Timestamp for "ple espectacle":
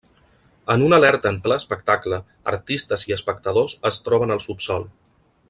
1.43-2.19